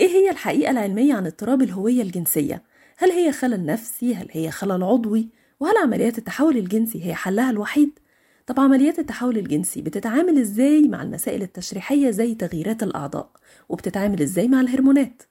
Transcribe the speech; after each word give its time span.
إيه 0.00 0.08
هي 0.08 0.30
الحقيقة 0.30 0.70
العلمية 0.70 1.14
عن 1.14 1.26
اضطراب 1.26 1.62
الهوية 1.62 2.02
الجنسية؟ 2.02 2.62
هل 2.98 3.10
هي 3.10 3.32
خلل 3.32 3.66
نفسي؟ 3.66 4.14
هل 4.14 4.28
هي 4.30 4.50
خلل 4.50 4.82
عضوي؟ 4.82 5.28
وهل 5.60 5.76
عمليات 5.76 6.18
التحول 6.18 6.56
الجنسي 6.56 7.04
هي 7.06 7.14
حلها 7.14 7.50
الوحيد؟ 7.50 7.98
طب 8.46 8.60
عمليات 8.60 8.98
التحول 8.98 9.38
الجنسي 9.38 9.82
بتتعامل 9.82 10.38
إزاي 10.38 10.88
مع 10.88 11.02
المسائل 11.02 11.42
التشريحية 11.42 12.10
زي 12.10 12.34
تغييرات 12.34 12.82
الأعضاء؟ 12.82 13.30
وبتتعامل 13.68 14.22
إزاي 14.22 14.48
مع 14.48 14.60
الهرمونات؟ 14.60 15.22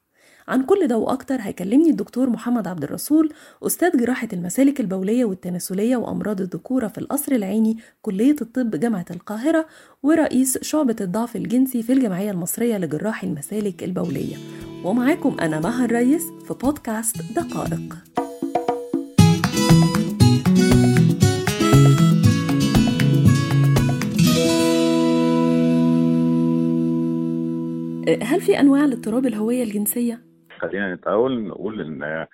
عن 0.49 0.63
كل 0.63 0.87
ده 0.87 0.97
وأكتر 0.97 1.35
هيكلمني 1.41 1.89
الدكتور 1.89 2.29
محمد 2.29 2.67
عبد 2.67 2.83
الرسول 2.83 3.33
أستاذ 3.63 3.97
جراحة 3.97 4.27
المسالك 4.33 4.79
البولية 4.79 5.25
والتناسلية 5.25 5.97
وأمراض 5.97 6.41
الذكورة 6.41 6.87
في 6.87 6.97
القصر 6.97 7.31
العيني 7.31 7.77
كلية 8.01 8.35
الطب 8.41 8.75
جامعة 8.75 9.05
القاهرة 9.11 9.65
ورئيس 10.03 10.57
شعبة 10.61 10.95
الضعف 11.01 11.35
الجنسي 11.35 11.83
في 11.83 11.93
الجمعية 11.93 12.31
المصرية 12.31 12.77
لجراح 12.77 13.23
المسالك 13.23 13.83
البولية 13.83 14.35
ومعاكم 14.85 15.37
أنا 15.41 15.59
مها 15.59 15.85
الريس 15.85 16.23
في 16.47 16.53
بودكاست 16.53 17.17
دقائق 17.35 17.95
هل 28.23 28.41
في 28.41 28.59
أنواع 28.59 28.85
لاضطراب 28.85 29.25
الهوية 29.25 29.63
الجنسية؟ 29.63 30.21
خلينا 30.59 30.93
نتأول 30.93 31.43
نقول 31.43 31.81
إن 31.81 32.27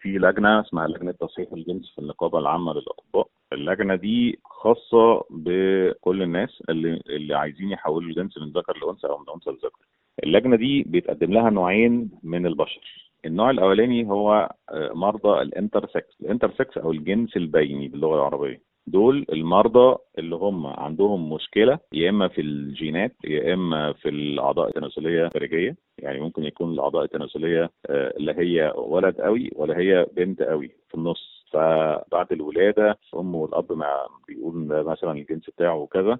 في 0.00 0.18
لجنة 0.18 0.60
اسمها 0.60 0.88
لجنة 0.88 1.12
تصحيح 1.12 1.52
الجنس 1.52 1.92
في 1.94 1.98
النقابة 1.98 2.38
العامة 2.38 2.72
للأطباء. 2.72 3.28
اللجنة 3.52 3.94
دي 3.94 4.40
خاصة 4.44 5.24
بكل 5.30 6.22
الناس 6.22 6.62
اللي 6.68 7.02
اللي 7.06 7.34
عايزين 7.34 7.70
يحولوا 7.70 8.10
الجنس 8.10 8.38
من 8.38 8.50
ذكر 8.50 8.78
لأنثى 8.78 9.06
أو 9.06 9.18
من 9.18 9.24
أنثى 9.34 9.50
لذكر. 9.50 9.86
اللجنة 10.24 10.56
دي 10.56 10.82
بيتقدم 10.82 11.32
لها 11.32 11.50
نوعين 11.50 12.10
من 12.22 12.46
البشر. 12.46 13.10
النوع 13.24 13.50
الأولاني 13.50 14.10
هو 14.10 14.52
مرضى 14.74 15.42
ال 15.42 15.50
intersex. 15.50 16.20
ال 16.20 16.26
intersex 16.26 16.78
أو 16.78 16.90
الجنس 16.92 17.36
البيني 17.36 17.88
باللغة 17.88 18.14
العربية. 18.14 18.67
دول 18.90 19.26
المرضى 19.32 19.96
اللي 20.18 20.36
هم 20.36 20.66
عندهم 20.66 21.32
مشكلة 21.32 21.78
يا 21.92 22.10
إما 22.10 22.28
في 22.28 22.40
الجينات 22.40 23.16
يا 23.24 23.54
إما 23.54 23.92
في 23.92 24.08
الأعضاء 24.08 24.68
التناسلية 24.68 25.26
الخارجيه 25.26 25.76
يعني 25.98 26.20
ممكن 26.20 26.44
يكون 26.44 26.72
الأعضاء 26.72 27.04
التناسلية 27.04 27.70
لا 28.18 28.38
هي 28.38 28.72
ولد 28.76 29.20
قوي 29.20 29.50
ولا 29.56 29.78
هي 29.78 30.06
بنت 30.16 30.42
قوي 30.42 30.68
في 30.88 30.94
النص. 30.94 31.38
فبعد 31.52 32.32
الولادة 32.32 32.98
الأم 33.14 33.34
والأب 33.34 33.72
ما 33.72 34.06
بيقول 34.28 34.54
مثلا 34.84 35.12
الجنس 35.12 35.50
بتاعه 35.50 35.74
وكذا 35.76 36.18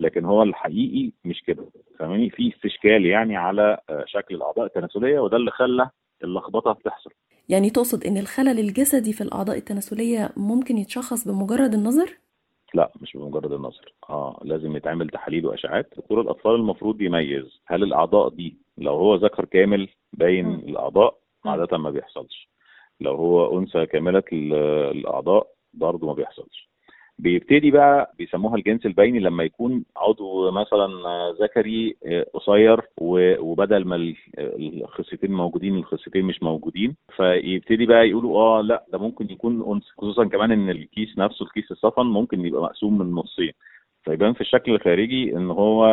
لكن 0.00 0.24
هو 0.24 0.42
الحقيقي 0.42 1.12
مش 1.24 1.42
كده. 1.42 1.66
فاهماني؟ 1.98 2.30
في 2.30 2.48
استشكال 2.54 3.06
يعني 3.06 3.36
على 3.36 3.78
شكل 4.06 4.34
الأعضاء 4.34 4.66
التناسلية 4.66 5.18
وده 5.20 5.36
اللي 5.36 5.50
خلى 5.50 5.90
اللخبطة 6.24 6.78
تحصل. 6.84 7.10
يعني 7.48 7.70
تقصد 7.70 8.04
إن 8.06 8.18
الخلل 8.18 8.58
الجسدي 8.58 9.12
في 9.12 9.20
الأعضاء 9.20 9.56
التناسلية 9.56 10.30
ممكن 10.36 10.78
يتشخص 10.78 11.28
بمجرد 11.28 11.74
النظر؟ 11.74 12.18
لا 12.74 12.92
مش 13.00 13.16
بمجرد 13.16 13.52
النظر. 13.52 13.94
آه 14.10 14.40
لازم 14.44 14.76
يتعمل 14.76 15.08
تحاليل 15.08 15.46
واشعاعات 15.46 15.90
دكتور 15.96 16.20
الأطفال 16.20 16.54
المفروض 16.54 17.00
يميز 17.00 17.60
هل 17.66 17.82
الأعضاء 17.82 18.28
دي 18.28 18.56
لو 18.78 18.92
هو 18.94 19.14
ذكر 19.14 19.44
كامل 19.44 19.88
باين 20.12 20.46
م. 20.46 20.54
الأعضاء 20.54 21.18
عادة 21.44 21.78
ما 21.78 21.90
بيحصلش. 21.90 22.48
لو 23.00 23.14
هو 23.16 23.58
أنثى 23.58 23.86
كاملة 23.86 24.22
الأعضاء 24.32 25.46
برضه 25.74 26.06
ما 26.06 26.12
بيحصلش. 26.12 26.65
بيبتدي 27.18 27.70
بقى 27.70 28.14
بيسموها 28.18 28.54
الجنس 28.56 28.86
البيني 28.86 29.18
لما 29.20 29.44
يكون 29.44 29.84
عضو 29.96 30.50
مثلا 30.50 30.88
ذكري 31.40 31.96
قصير 32.34 32.80
وبدل 33.40 33.84
ما 33.84 34.14
الخصيتين 34.38 35.32
موجودين 35.32 35.76
الخصيتين 35.76 36.24
مش 36.24 36.42
موجودين. 36.42 36.96
فيبتدي 37.16 37.86
بقى 37.86 38.08
يقولوا 38.08 38.38
آه 38.38 38.60
لا 38.60 38.84
ده 38.92 38.98
ممكن 38.98 39.30
يكون 39.30 39.72
انثى 39.72 39.86
خصوصا 39.98 40.24
كمان 40.24 40.52
إن 40.52 40.70
الكيس 40.70 41.18
نفسه 41.18 41.44
الكيس 41.44 41.70
الصفن 41.72 42.06
ممكن 42.06 42.46
يبقى 42.46 42.62
مقسوم 42.62 42.98
من 42.98 43.10
نصين. 43.14 43.52
فيبان 44.06 44.32
في 44.32 44.40
الشكل 44.40 44.74
الخارجي 44.74 45.36
إن 45.36 45.50
هو 45.50 45.84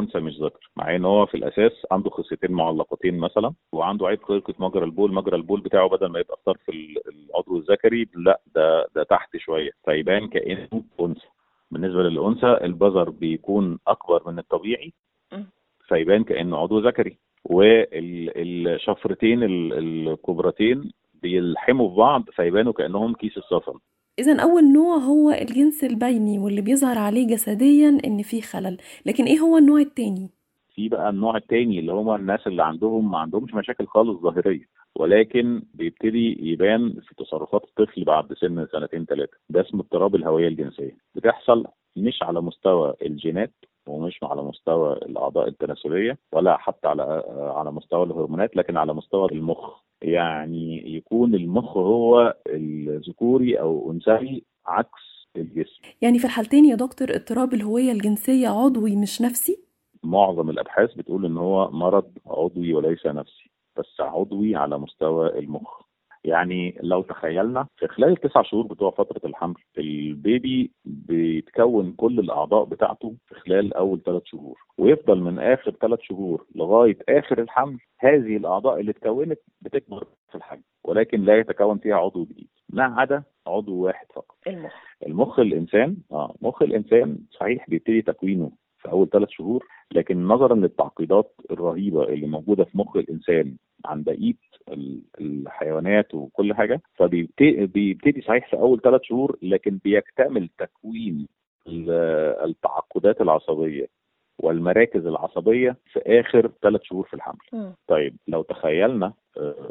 أنثى 0.00 0.20
مش 0.20 0.32
ذكر 0.40 0.70
مع 0.76 0.94
إن 0.96 1.04
هو 1.04 1.26
في 1.26 1.36
الأساس 1.36 1.72
عنده 1.92 2.10
خصيتين 2.10 2.52
معلقتين 2.52 3.18
مثلا 3.18 3.52
وعنده 3.72 4.06
عيب 4.06 4.22
خلقة 4.22 4.54
مجرى 4.58 4.84
البول 4.84 5.12
مجرى 5.14 5.36
البول 5.36 5.60
بتاعه 5.60 5.88
بدل 5.88 6.06
ما 6.06 6.18
يبقى 6.18 6.38
في 6.66 6.96
العضو 7.08 7.56
الذكري 7.58 8.08
لا 8.16 8.40
ده 8.54 8.86
ده 8.94 9.02
تحت 9.02 9.36
شوية 9.36 9.70
فيبان 9.84 10.28
كأنه 10.28 10.68
أنثى. 11.00 11.26
بالنسبة 11.70 12.02
للأنثى 12.02 12.58
البذر 12.64 13.10
بيكون 13.10 13.78
أكبر 13.88 14.22
من 14.32 14.38
الطبيعي 14.38 14.92
فيبان 15.88 16.24
كأنه 16.24 16.56
عضو 16.58 16.78
ذكري 16.78 17.18
والشفرتين 17.44 19.42
الكبرتين 19.42 20.90
بيلحموا 21.22 21.88
في 21.90 21.96
بعض 21.96 22.30
فيبانوا 22.30 22.72
كأنهم 22.72 23.14
كيس 23.14 23.38
الصفن. 23.38 23.78
إذا 24.18 24.42
أول 24.42 24.72
نوع 24.72 24.96
هو 24.96 25.30
الجنس 25.30 25.84
البيني 25.84 26.38
واللي 26.38 26.60
بيظهر 26.60 26.98
عليه 26.98 27.26
جسديا 27.26 27.98
إن 28.06 28.22
فيه 28.22 28.40
خلل، 28.40 28.76
لكن 29.06 29.24
إيه 29.24 29.38
هو 29.38 29.58
النوع 29.58 29.80
التاني؟ 29.80 30.30
في 30.74 30.88
بقى 30.88 31.10
النوع 31.10 31.36
التاني 31.36 31.78
اللي 31.78 31.92
هم 31.92 32.14
الناس 32.14 32.46
اللي 32.46 32.62
عندهم 32.62 33.10
ما 33.10 33.18
عندهمش 33.18 33.54
مشاكل 33.54 33.86
خالص 33.86 34.20
ظاهرية 34.20 34.64
ولكن 34.96 35.62
بيبتدي 35.74 36.36
يبان 36.52 36.92
في 37.08 37.14
تصرفات 37.14 37.64
الطفل 37.64 38.04
بعد 38.04 38.32
سن 38.32 38.66
سنتين 38.72 39.04
ثلاثة 39.04 39.32
ده 39.48 39.60
اسمه 39.60 39.80
اضطراب 39.80 40.14
الهوية 40.14 40.48
الجنسية. 40.48 40.96
بتحصل 41.14 41.64
مش 41.96 42.22
على 42.22 42.40
مستوى 42.40 42.94
الجينات 43.02 43.52
ومش 43.86 44.18
على 44.22 44.42
مستوى 44.42 44.92
الأعضاء 44.92 45.48
التناسلية 45.48 46.18
ولا 46.32 46.56
حتى 46.56 46.88
على 46.88 47.22
على 47.56 47.72
مستوى 47.72 48.02
الهرمونات 48.06 48.56
لكن 48.56 48.76
على 48.76 48.94
مستوى 48.94 49.28
المخ. 49.32 49.80
يعني 50.04 50.96
يكون 50.96 51.34
المخ 51.34 51.76
هو 51.76 52.34
الذكوري 52.48 53.60
أو 53.60 53.92
أنثوي 53.92 54.44
عكس 54.66 55.28
الجسم. 55.36 55.80
يعني 56.02 56.18
في 56.18 56.24
الحالتين 56.24 56.64
يا 56.64 56.74
دكتور 56.74 57.08
اضطراب 57.14 57.54
الهوية 57.54 57.92
الجنسية 57.92 58.48
عضوي 58.48 58.96
مش 58.96 59.22
نفسي؟ 59.22 59.58
معظم 60.02 60.50
الأبحاث 60.50 60.94
بتقول 60.94 61.26
إن 61.26 61.36
هو 61.36 61.70
مرض 61.70 62.10
عضوي 62.26 62.74
وليس 62.74 63.06
نفسي 63.06 63.50
بس 63.78 64.00
عضوي 64.00 64.56
على 64.56 64.78
مستوى 64.78 65.38
المخ. 65.38 65.83
يعني 66.24 66.78
لو 66.82 67.02
تخيلنا 67.02 67.66
في 67.76 67.88
خلال 67.88 68.12
التسع 68.12 68.42
شهور 68.42 68.66
بتوع 68.66 68.90
فترة 68.90 69.20
الحمل 69.28 69.54
البيبي 69.78 70.70
بيتكون 70.84 71.92
كل 71.92 72.18
الأعضاء 72.18 72.64
بتاعته 72.64 73.14
في 73.26 73.34
خلال 73.34 73.74
أول 73.74 74.02
ثلاث 74.02 74.22
شهور 74.24 74.58
ويفضل 74.78 75.20
من 75.20 75.38
آخر 75.38 75.70
ثلاث 75.70 75.98
شهور 76.02 76.46
لغاية 76.54 76.98
آخر 77.08 77.38
الحمل 77.42 77.78
هذه 77.98 78.36
الأعضاء 78.36 78.80
اللي 78.80 78.90
اتكونت 78.90 79.38
بتكبر 79.60 80.06
في 80.30 80.34
الحجم 80.34 80.62
ولكن 80.84 81.20
لا 81.24 81.38
يتكون 81.38 81.78
فيها 81.78 81.96
عضو 81.96 82.24
جديد 82.24 82.48
ما 82.70 82.84
عدا 82.84 83.22
عضو 83.46 83.76
واحد 83.84 84.06
فقط. 84.14 84.36
المخ. 84.46 84.72
المخ 85.06 85.38
الإنسان 85.38 85.96
آه 86.12 86.34
مخ 86.42 86.62
الإنسان 86.62 87.18
صحيح 87.30 87.70
بيبتدي 87.70 88.02
تكوينه 88.02 88.50
في 88.78 88.90
أول 88.90 89.08
ثلاث 89.10 89.28
شهور 89.30 89.66
لكن 89.92 90.24
نظرا 90.28 90.54
للتعقيدات 90.54 91.34
الرهيبة 91.50 92.04
اللي 92.04 92.26
موجودة 92.26 92.64
في 92.64 92.78
مخ 92.78 92.96
الإنسان 92.96 93.56
عن 93.84 94.02
بقية 94.02 94.34
الحيوانات 95.20 96.14
وكل 96.14 96.54
حاجة 96.54 96.80
فبيبتدي 96.94 98.22
صحيح 98.26 98.50
في 98.50 98.56
أول 98.56 98.80
ثلاث 98.80 99.00
شهور 99.02 99.36
لكن 99.42 99.78
بيكتمل 99.84 100.48
تكوين 100.58 101.26
التعقدات 102.44 103.20
العصبية 103.20 103.86
والمراكز 104.38 105.06
العصبية 105.06 105.76
في 105.92 106.00
آخر 106.20 106.50
ثلاث 106.62 106.82
شهور 106.82 107.06
في 107.06 107.14
الحمل. 107.14 107.36
م. 107.52 107.70
طيب 107.86 108.16
لو 108.28 108.42
تخيلنا 108.42 109.12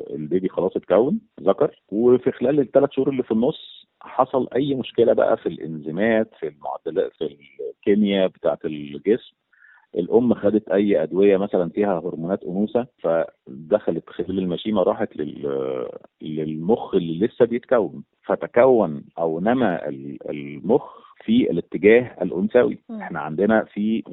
البيبي 0.10 0.50
خلاص 0.50 0.76
اتكون 0.76 1.20
ذكر 1.42 1.82
وفي 1.92 2.32
خلال 2.32 2.60
الثلاث 2.60 2.92
شهور 2.92 3.10
اللي 3.10 3.24
في 3.24 3.32
النص 3.32 3.88
حصل 4.02 4.48
أي 4.56 4.76
مشكلة 4.76 5.14
بقى 5.14 5.38
في 5.38 5.46
الإنزيمات 5.50 6.30
في 6.40 6.48
المعدلات 6.48 7.12
في 7.18 7.38
الكيمياء 7.70 8.28
بتاعة 8.28 8.60
الجسم 8.66 9.36
الأم 9.96 10.34
خدت 10.34 10.70
أي 10.70 11.04
أدوية 11.04 11.38
مثلا 11.38 11.70
فيها 11.70 12.00
هرمونات 12.00 12.44
أنوثة 12.44 12.88
فدخلت 13.00 14.10
خلال 14.10 14.40
المشيمة 14.40 14.84
راحت 14.84 15.18
لل... 15.18 15.88
للمخ 16.22 16.96
اللي 16.96 17.28
لسه 17.28 17.46
بيتكون. 17.46 18.04
فتكون 18.26 19.04
أو 19.18 19.40
نما 19.40 19.90
المخ 20.30 21.04
في 21.26 21.52
الاتجاه 21.52 22.16
الأنثوي. 22.22 22.78
إحنا 23.02 23.20
عندنا 23.20 23.64
في 23.64 24.04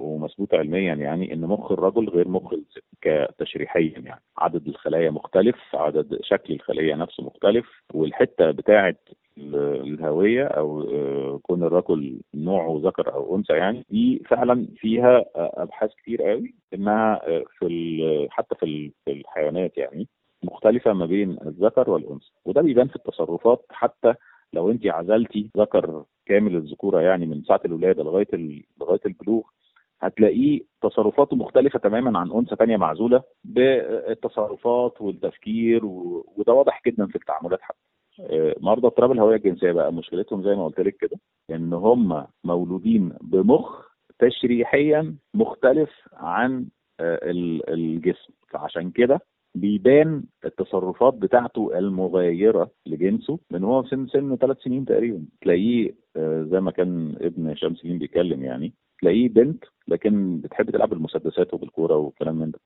ومثبوت 0.00 0.54
علميا 0.54 0.94
يعني 0.94 1.32
إن 1.32 1.40
مخ 1.40 1.72
الرجل 1.72 2.08
غير 2.08 2.28
مخ 2.28 2.52
الست 2.52 2.84
كتشريحيا 3.02 3.98
يعني. 3.98 4.22
عدد 4.38 4.68
الخلايا 4.68 5.10
مختلف 5.10 5.56
عدد 5.74 6.18
شكل 6.22 6.54
الخليه 6.54 6.94
نفسه 6.94 7.24
مختلف 7.24 7.66
والحتة 7.94 8.50
بتاعه 8.50 8.94
الهوية 9.54 10.44
أو 10.44 10.82
كون 11.42 11.62
الرجل 11.62 12.20
نوعه 12.34 12.80
ذكر 12.84 13.14
أو 13.14 13.36
أنثى 13.36 13.52
يعني 13.52 13.84
دي 13.90 14.22
فعلا 14.28 14.66
فيها 14.76 15.24
أبحاث 15.36 15.94
كتير 15.94 16.22
قوي 16.22 16.54
إنها 16.74 17.20
في 17.58 18.28
حتى 18.30 18.54
في 18.54 18.92
الحيوانات 19.08 19.78
يعني 19.78 20.08
مختلفة 20.44 20.92
ما 20.92 21.06
بين 21.06 21.30
الذكر 21.46 21.90
والأنثى 21.90 22.30
وده 22.44 22.62
بيبان 22.62 22.88
في 22.88 22.96
التصرفات 22.96 23.64
حتى 23.70 24.14
لو 24.52 24.70
انت 24.70 24.86
عزلتي 24.86 25.50
ذكر 25.56 26.04
كامل 26.26 26.56
الذكورة 26.56 27.00
يعني 27.00 27.26
من 27.26 27.42
ساعة 27.42 27.60
الولادة 27.64 28.02
لغاية 28.02 28.26
لغاية 28.80 29.00
البلوغ 29.06 29.42
هتلاقيه 30.00 30.60
تصرفاته 30.82 31.36
مختلفة 31.36 31.78
تماما 31.78 32.18
عن 32.18 32.32
أنثى 32.32 32.56
تانية 32.56 32.76
معزولة 32.76 33.22
بالتصرفات 33.44 35.00
والتفكير. 35.00 35.84
وده 36.36 36.52
واضح 36.52 36.80
جدا 36.86 37.06
في 37.06 37.16
التعاملات 37.16 37.60
حتى 37.62 37.78
آه، 37.78 37.79
مرضى 38.60 38.86
اضطراب 38.86 39.12
الهوية 39.12 39.36
الجنسية 39.36 39.72
بقى 39.72 39.92
مشكلتهم 39.92 40.42
زي 40.42 40.54
ما 40.54 40.64
قلت 40.64 40.80
لك 40.80 40.96
كده 40.96 41.16
إن 41.50 41.72
هم 41.72 42.26
مولودين 42.44 43.12
بمخ 43.20 43.86
تشريحيا 44.18 45.14
مختلف 45.34 45.90
عن 46.12 46.66
آه، 47.00 47.30
ال- 47.30 47.70
الجسم. 47.70 48.32
فعشان 48.48 48.90
كده 48.90 49.20
بيبان 49.54 50.24
التصرفات 50.44 51.14
بتاعته 51.14 51.78
المغايرة 51.78 52.70
لجنسه 52.86 53.38
من 53.50 53.64
هو 53.64 53.82
في 53.82 53.88
سن 53.88 54.06
سن 54.06 54.36
ثلاث 54.36 54.58
سنين 54.58 54.84
تقريبا. 54.84 55.24
تلاقيه 55.40 55.94
آه، 56.16 56.42
زي 56.42 56.60
ما 56.60 56.70
كان 56.70 57.16
ابن 57.20 57.48
هشام 57.50 57.74
سليم 57.74 57.98
بيتكلم 57.98 58.44
يعني 58.44 58.72
تلاقيه 59.00 59.28
بنت 59.28 59.64
لكن 59.88 60.40
بتحب 60.40 60.70
تلعب 60.70 60.88
بالمسدسات 60.88 61.54
وبالكورة 61.54 61.96
والكلام 61.96 62.34
من 62.36 62.50
ده. 62.50 62.58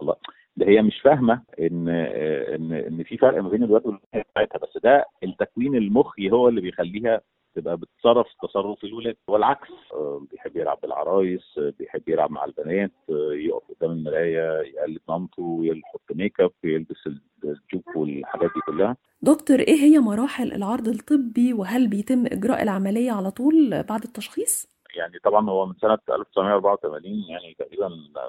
الله 0.64 0.74
ده 0.74 0.78
هي 0.78 0.82
مش 0.82 1.00
فاهمة 1.00 1.42
إن 1.60 1.88
إن 1.88 2.72
إن 2.72 3.02
في 3.02 3.16
فرق 3.16 3.42
ما 3.42 3.48
بين 3.48 3.62
الولاد 3.62 3.86
والبنات 3.86 4.26
بتاعتها 4.30 4.58
بس 4.58 4.82
ده 4.82 5.04
التكوين 5.22 5.76
المخي 5.76 6.30
هو 6.30 6.48
اللي 6.48 6.60
بيخليها 6.60 7.20
تبقى 7.54 7.76
بتصرف 7.76 8.26
تصرف 8.42 8.84
الولاد 8.84 9.16
والعكس 9.28 9.68
آه، 9.92 10.26
بيحب 10.30 10.56
يلعب 10.56 10.78
بالعرايس 10.82 11.58
آه، 11.58 11.72
بيحب 11.78 12.08
يلعب 12.08 12.30
مع 12.30 12.44
البنات 12.44 12.92
آه، 13.10 13.32
يقف 13.32 13.62
قدام 13.76 13.90
المراية 13.90 14.60
يقلد 14.60 15.00
مامته 15.08 15.60
يحط 15.62 16.12
make 16.14 16.40
up 16.40 16.50
يلبس 16.64 17.06
الجوب 17.44 17.96
والحاجات 17.96 18.50
دي 18.54 18.60
كلها 18.66 18.96
دكتور 19.22 19.58
إيه 19.58 19.74
هي 19.76 19.98
مراحل 19.98 20.52
العرض 20.52 20.88
الطبي 20.88 21.52
وهل 21.52 21.88
بيتم 21.88 22.26
إجراء 22.26 22.62
العملية 22.62 23.12
على 23.12 23.30
طول 23.30 23.82
بعد 23.88 24.02
التشخيص؟ 24.04 24.73
يعني 24.96 25.18
طبعا 25.24 25.50
هو 25.50 25.66
من 25.66 25.74
سنة 25.74 25.98
1984 26.10 27.24
يعني 27.28 27.54
تقريبا 27.58 27.88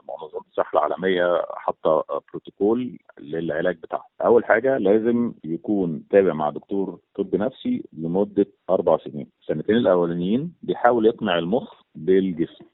منظمة 0.09 0.41
الصحه 0.49 0.77
العالمية 0.77 1.41
حاطة 1.55 2.05
بروتوكول 2.29 2.99
للعلاج 3.19 3.77
بتاعه. 3.77 4.05
أول 4.21 4.45
حاجة 4.45 4.77
لازم 4.77 5.33
يكون 5.43 6.03
تابع 6.09 6.33
مع 6.33 6.49
دكتور 6.49 6.99
طب 7.15 7.35
نفسي 7.35 7.83
لمدة 7.93 8.45
أربع 8.69 8.97
سنين. 8.97 9.27
السنتين 9.41 9.75
الأولانيين 9.75 10.53
بيحاول 10.63 11.05
يقنع 11.05 11.37
المخ 11.39 11.81
بالجسم. 11.95 12.65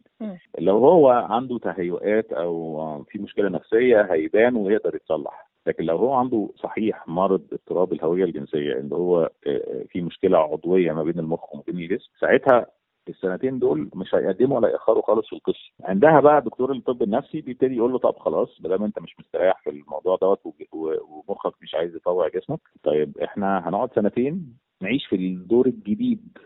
لو 0.60 0.78
هو 0.78 1.10
عنده 1.10 1.58
تهيؤات 1.58 2.34
أو 2.34 3.04
في 3.04 3.20
مشكلة 3.20 3.50
نفسية 3.50 4.02
هيبان 4.02 4.56
ويقدر 4.56 4.96
يتصلح. 4.96 5.52
لكن 5.68 5.84
لو 5.84 5.98
هو 5.98 6.14
عنده 6.14 6.50
صحيح 6.56 7.08
مرض 7.08 7.42
اضطراب 7.54 7.94
الهوية 7.94 8.24
الجنسية 8.24 8.74
اللي 8.74 8.96
هو 8.96 9.30
آه، 9.48 9.86
في 9.90 10.02
مشكلة 10.02 10.38
عضوية 10.38 10.92
ما 10.92 11.04
بين 11.04 11.20
المخ 11.20 11.54
وما 11.54 11.64
بين 11.68 11.76
الجسم 11.78 12.10
ساعتها 12.20 12.66
السنتين 13.10 13.60
دول 13.60 13.90
مش 13.96 14.16
هيقدموا 14.16 14.58
ولا 14.60 14.70
يأخروا 14.70 15.04
خالص 15.04 15.28
في 15.30 15.34
القصة. 15.36 15.72
عندها 15.84 16.20
بقى 16.20 16.42
دكتور 16.42 16.72
الطب 16.72 17.04
النفسي 17.04 17.42
بيبتدي 17.42 17.76
يقول 17.76 17.92
له 17.92 17.98
طب 18.00 18.16
خلاص 18.20 18.62
ما 18.78 18.86
انت 18.86 19.00
مش 19.00 19.16
مستريح 19.20 19.62
في 19.64 19.70
الموضوع 19.70 20.18
دوت 20.22 20.40
ومخك 20.72 21.54
مش 21.62 21.76
عايز 21.76 21.96
يطوع 21.96 22.28
جسمك 22.28 22.60
طيب 22.84 23.18
إحنا 23.18 23.70
هنقعد 23.70 23.94
سنتين 23.96 24.58
نعيش 24.82 25.06
في 25.08 25.16
الدور 25.16 25.68
الجديد 25.68 26.38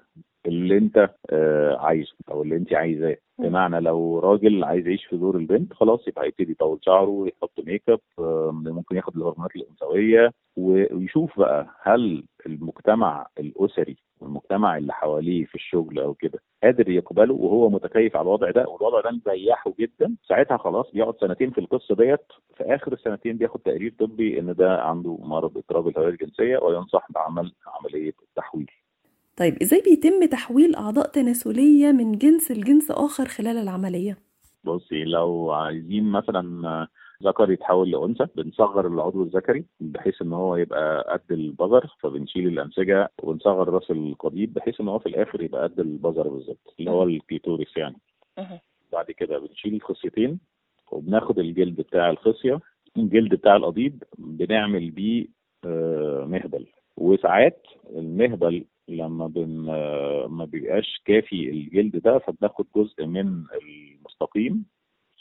اللي 0.47 0.77
انت 0.77 1.09
آه 1.30 1.77
عايزه 1.77 2.13
أو 2.31 2.42
اللي 2.44 2.56
انت 2.56 2.74
عايزاه. 2.74 3.18
بمعنى 3.39 3.80
لو 3.80 4.19
راجل 4.19 4.63
عايز 4.63 4.88
يعيش 4.88 5.06
في 5.06 5.18
دور 5.18 5.38
البنت 5.38 5.74
خلاص 5.74 6.07
يبقى 6.07 6.25
هيبتدي 6.25 6.51
يطول 6.51 6.80
شعره 6.81 7.27
يحط 7.27 7.59
make 7.65 7.83
up 7.89 8.00
ممكن 8.68 8.95
ياخد 8.95 9.15
الهرمونات 9.18 9.56
الأنثوية 9.56 10.31
ويشوف 10.57 11.39
بقى 11.39 11.68
هل 11.81 12.24
المجتمع 12.45 13.27
الأسري 13.39 13.97
والمجتمع 14.21 14.77
اللي 14.77 14.94
حواليه 14.94 15.45
في 15.45 15.56
الشغل 15.56 16.00
أو 16.00 16.13
كده 16.13 16.39
قادر 16.63 16.89
يقبله 16.89 17.33
وهو 17.33 17.69
متكيف 17.69 18.15
على 18.15 18.24
الوضع 18.24 18.51
ده 18.51 18.65
والوضع 18.68 19.01
ده 19.01 19.19
مريحه 19.27 19.74
جدا 19.80 20.15
ساعتها 20.27 20.57
خلاص 20.57 20.92
بيقعد 20.92 21.15
سنتين 21.21 21.51
في 21.51 21.57
القصة 21.57 21.95
ديت. 21.95 22.25
في 22.57 22.63
آخر 22.63 22.94
السنتين 22.94 23.38
بياخد 23.38 23.59
تقرير 23.59 23.94
طبي 24.00 24.39
إن 24.39 24.53
ده 24.53 24.81
عنده 24.81 25.18
مرض 25.21 25.57
إضطراب 25.57 25.88
الهوية 25.88 26.09
الجنسية 26.09 26.57
وينصح 26.57 27.07
بعمل 27.12 27.53
عملية 27.68 28.13
التحويل. 28.30 28.71
طيب 29.37 29.61
إزاي 29.61 29.81
بيتم 29.81 30.25
تحويل 30.25 30.75
أعضاء 30.75 31.07
تناسلية 31.07 31.91
من 31.91 32.11
جنس 32.11 32.51
لجنس 32.51 32.91
آخر 32.91 33.25
خلال 33.25 33.57
العملية؟ 33.57 34.17
بصي 34.63 35.03
لو 35.03 35.51
عايزين 35.51 36.11
مثلا 36.11 36.87
ذكر 37.23 37.51
يتحول 37.51 37.91
لأنثى 37.91 38.27
بنصغر 38.35 38.87
العضو 38.87 39.23
الذكري 39.23 39.65
بحيث 39.79 40.21
إن 40.21 40.33
هو 40.33 40.55
يبقى 40.55 41.13
قد 41.13 41.31
البذر 41.31 41.95
فبنشيل 41.99 42.47
الانسجه 42.47 43.11
ونصغر 43.23 43.69
رأس 43.69 43.91
القضيب 43.91 44.53
بحيث 44.53 44.81
إن 44.81 44.87
هو 44.87 44.99
في 44.99 45.05
الآخر 45.09 45.41
يبقى 45.41 45.63
قد 45.63 45.79
البذر 45.79 46.27
بالظبط 46.27 46.73
اللي 46.79 46.91
هو 46.91 47.03
الكليتوريس 47.03 47.77
يعني. 47.77 47.97
بعد 48.93 49.11
كده 49.11 49.39
بنشيل 49.39 49.73
الخصيتين 49.73 50.39
وبناخد 50.91 51.39
الجلد 51.39 51.75
بتاع 51.75 52.09
الخصية 52.09 52.59
الجلد 52.97 53.35
بتاع 53.35 53.55
القضيب 53.55 54.03
بنعمل 54.17 54.91
بيه 54.91 55.25
آه، 55.65 56.25
مهبل. 56.29 56.65
وساعات 56.97 57.67
المهبل 57.95 58.65
لما 58.87 59.27
بن 59.27 59.65
ما 60.29 60.45
بيبقاش 60.45 61.01
كافي 61.05 61.49
الجلد 61.49 61.97
ده 61.97 62.19
فبناخد 62.19 62.65
جزء 62.75 63.05
من 63.05 63.43
المستقيم 63.61 64.65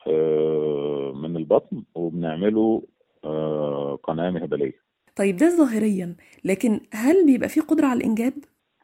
آه، 0.06 1.12
من 1.14 1.36
البطن 1.36 1.82
وبنعمله 1.94 2.82
آه، 3.24 3.98
قناة 4.02 4.30
مهبلية. 4.30 4.84
طيب 5.16 5.36
ده 5.36 5.48
ظاهريا 5.56 6.16
لكن 6.44 6.80
هل 6.92 7.26
بيبقى 7.26 7.48
فيه 7.48 7.60
قدرة 7.60 7.86
على 7.86 7.98
الإنجاب؟ 7.98 8.32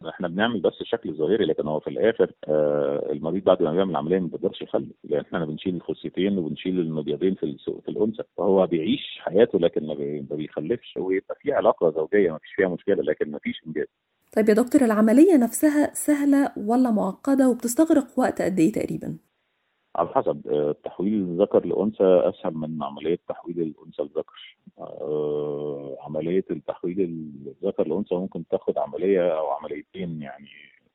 إحنا 0.09 0.29
بنعمل 0.29 0.61
بس 0.61 0.81
الشكل 0.81 1.09
الظاهري 1.09 1.45
لكن 1.45 1.67
هو 1.67 1.81
في 1.81 1.91
الآخر 1.91 2.33
آه 2.49 3.13
المريض 3.13 3.45
بعد 3.45 3.63
ما 3.63 3.73
بيعمل 3.73 3.91
العملية 3.91 4.19
ما 4.19 4.27
بيقدرش 4.27 4.63
يخلف 4.63 4.89
لأن 5.05 5.21
إحنا 5.21 5.45
بنشيل 5.45 5.75
الخصيتين 5.77 6.39
وبنشيل 6.39 6.81
المبيضين 6.81 7.35
في 7.35 7.57
في 7.85 7.89
الأنثى. 7.89 8.23
فهو 8.37 8.67
بيعيش 8.67 9.19
حياته 9.21 9.59
لكن 9.59 9.87
ما 10.31 10.37
بيخلفش 10.37 10.97
ويبقى 10.97 11.37
في 11.41 11.53
علاقة 11.53 11.91
زوجية 11.91 12.31
ما 12.33 12.39
فيش 12.39 12.53
فيها 12.57 12.69
مشكلة 12.69 13.03
لكن 13.03 13.31
ما 13.31 13.39
فيش 13.39 13.63
انجاب 13.67 13.87
طيب 14.37 14.49
يا 14.49 14.55
دكتور 14.55 14.83
العملية 14.83 15.37
نفسها 15.37 15.95
سهلة 15.95 16.53
ولا 16.57 16.91
معقدة 16.91 17.49
وبتستغرق 17.51 18.07
وقت 18.19 18.43
قد 18.43 18.59
إيه 18.59 18.73
تقريبا؟ 18.73 19.19
على 19.97 20.09
حسب 20.09 20.49
آه، 20.49 20.77
تحويل 20.85 21.15
الذكر 21.15 21.67
لأنثى 21.67 22.05
أسهل 22.05 22.55
من 22.55 22.83
عملية 22.83 23.19
تحويل 23.29 23.61
الأنثى 23.61 24.03
لذكر. 24.03 24.57
آه، 24.79 25.97
عملية 26.01 26.45
التحويل 26.51 27.01
الذكر 27.47 27.89
لأنثى 27.89 28.15
ممكن 28.15 28.47
تاخد 28.49 28.79
عملية 28.79 29.39
أو 29.39 29.47
عمليتين 29.51 30.23
يعني 30.23 30.47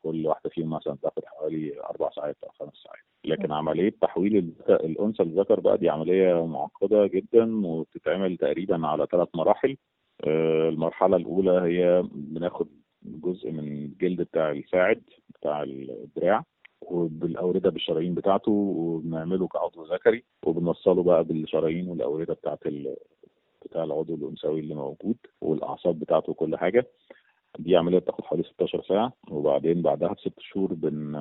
كل 0.03 0.27
واحدة 0.27 0.49
فيهم 0.49 0.69
مثلا 0.69 0.97
تاخد 1.03 1.25
حوالي 1.25 1.79
أربع 1.83 2.09
ساعات 2.15 2.37
أو 2.43 2.49
خمس 2.49 2.73
ساعات. 2.83 2.99
لكن 3.25 3.51
عملية 3.51 3.93
تحويل 4.01 4.53
الأنثى 4.69 5.23
للذكر 5.23 5.59
بقى 5.59 5.77
دي 5.77 5.89
عملية 5.89 6.45
معقدة 6.45 7.07
جدا 7.07 7.65
وبتتعمل 7.67 8.37
تقريبا 8.37 8.87
على 8.87 9.07
ثلاث 9.11 9.27
مراحل. 9.35 9.77
آه، 10.23 10.69
المرحلة 10.69 11.18
الأولى 11.18 11.51
هي 11.61 12.04
بناخد 12.13 12.68
جزء 13.06 13.52
من 13.52 13.59
الجلد 13.59 14.21
بتاع 14.21 14.52
الساعد 14.52 15.02
بتاع 15.30 15.64
الدراع 15.64 16.44
وبالأوردة 16.81 17.69
بالشرايين 17.69 18.14
بتاعته 18.14 18.52
وبنعمله 18.52 19.47
كعضو 19.47 19.83
ذكري 19.85 20.24
وبنوصله 20.45 21.04
بقى 21.04 21.24
بالشرايين 21.24 21.88
والأوردة 21.90 22.33
بتاعت 22.33 22.66
ال... 22.66 22.95
بتاع 23.66 23.83
العضو 23.83 24.16
الأنثوي 24.16 24.59
اللي 24.59 24.76
موجود 24.76 25.18
والأعصاب 25.42 26.00
بتاعته 26.00 26.30
وكل 26.31 26.57
حاجة. 26.57 26.88
دي 27.59 27.76
عملية 27.76 28.00
بتاخد 28.00 28.24
حوالي 28.26 28.44
16 28.44 28.83
ساعة 28.88 29.14
وبعدين 29.31 29.81
بعدها 29.81 30.14
بست 30.14 30.40
شهور 30.40 30.74
بن 30.74 31.12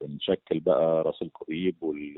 بنشكل 0.00 0.60
بقى 0.60 1.02
رأس 1.02 1.22
القضيب 1.22 1.76
وال 1.82 2.14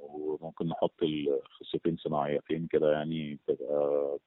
وممكن 0.00 0.66
نحط 0.66 1.02
الخصيتين 1.02 1.96
صناعيتين 1.96 2.66
كده 2.66 2.92
يعني 2.92 3.38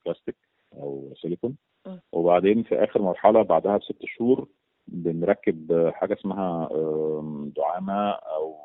بلاستيك 0.05 0.35
أو 0.73 1.13
سيليكون. 1.21 1.55
وبعدين 2.29 2.63
في 2.63 2.83
آخر 2.83 3.01
مرحلة 3.01 3.41
بعدها 3.41 3.77
بست 3.77 4.05
شهور 4.05 4.47
بنركب 4.87 5.89
حاجة 5.93 6.13
اسمها 6.13 6.69
دعامة 7.57 8.09
أو 8.11 8.55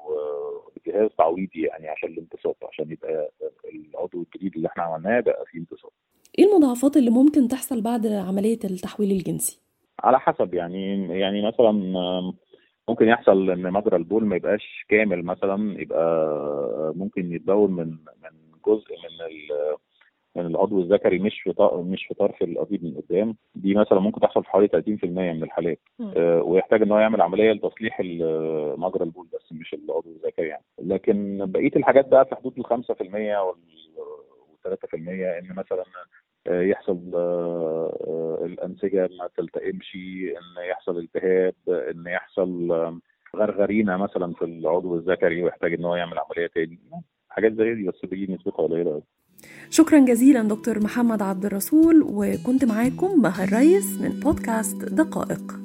جهاز 0.87 1.11
تعويضي 1.18 1.62
يعني 1.62 1.88
عشان 1.88 2.09
الانتصاب 2.09 2.54
عشان 2.73 2.90
يبقى 2.90 3.30
العضو 3.75 4.23
الجديد 4.23 4.56
اللي 4.56 4.68
إحنا 4.68 4.83
عملناه 4.83 5.21
بقى 5.21 5.44
فيه 5.47 5.59
انتصاب 5.59 5.90
إيه 6.38 6.44
المضاعفات 6.44 6.97
اللي 6.97 7.11
ممكن 7.11 7.49
تحصل 7.49 7.80
بعد 7.83 8.06
عملية 8.06 8.59
التحويل 8.64 9.11
الجنسي؟ 9.11 9.61
على 10.00 10.21
حسب 10.21 10.54
يعني 10.54 11.09
يعني 11.18 11.47
مثلا 11.47 11.73
ممكن 12.88 13.09
يحصل 13.09 13.50
إن 13.50 13.73
مجرى 13.73 13.97
البول 13.97 14.26
ما 14.26 14.37
يبقاش 14.37 14.85
كامل 14.88 15.23
مثلا 15.25 15.80
يبقى 15.80 16.06
ممكن 16.97 17.33
يتبول 17.33 17.71
من 17.71 17.87
من 17.87 18.30
جزء 18.66 18.90
من 18.90 19.26
من 20.37 20.47
العضو 20.47 20.81
الذكري 20.81 21.19
مش 21.19 21.41
في 21.43 21.55
مش 21.87 22.05
في 22.07 22.14
طرف 22.14 22.43
القضيب 22.43 22.85
من 22.85 22.95
قدام. 23.00 23.37
دي 23.55 23.75
مثلا 23.75 24.00
ممكن 24.00 24.21
تحصل 24.21 24.43
في 24.45 24.50
حوالي 24.50 24.69
30% 24.69 25.33
من 25.33 25.43
الحالات. 25.43 25.79
آه، 26.17 26.43
ويحتاج 26.43 26.83
إن 26.83 26.93
هو 26.93 26.99
يعمل 26.99 27.21
عملية 27.21 27.53
لتصليح 27.53 28.00
ال- 28.00 28.81
مجرى 28.81 29.05
البول 29.05 29.26
بس 29.35 29.53
مش 29.53 29.75
العضو 29.75 30.11
الذكري 30.11 30.49
يعني. 30.49 30.64
لكن 30.83 31.38
بقية 31.47 31.71
الحاجات 31.76 32.09
بقى 32.09 32.25
في 32.25 32.35
حدود 32.37 32.59
ال 32.59 32.64
5% 32.67 33.38
وال 33.43 33.57
3% 34.64 35.38
إن 35.38 35.55
مثلا 35.57 35.85
آه، 36.47 36.61
يحصل 36.62 36.99
آه، 37.14 37.97
آه، 38.07 38.45
الأنسجة 38.47 39.09
ما 39.19 39.29
تلتئمش 39.37 39.95
إن 39.95 40.69
يحصل 40.71 40.99
التهاب 40.99 41.55
إن 41.69 42.05
يحصل 42.07 42.73
آه، 42.73 42.99
غرغرينا 43.37 43.97
مثلا 43.97 44.33
في 44.33 44.45
العضو 44.45 44.95
الذكري 44.97 45.43
ويحتاج 45.43 45.73
إن 45.75 45.85
هو 45.85 45.97
يعمل 45.97 46.19
عملية 46.19 46.47
تاني. 46.47 46.79
حاجات 47.31 47.53
زي 47.53 47.75
دي 47.75 47.83
بس 47.88 48.05
دي 48.05 48.26
نسبتها 48.35 48.67
قليلة 48.67 48.91
قوي 48.91 49.03
شكرا 49.71 49.99
جزيلا 49.99 50.43
دكتور 50.43 50.81
محمد 50.81 51.23
عبد 51.23 51.45
الرسول 51.45 52.03
وكنت 52.07 52.65
معاكم 52.65 53.23
مها 53.23 53.45
الريس 53.45 53.87
من 54.01 54.09
بودكاست 54.09 54.77
دقائق. 54.77 55.63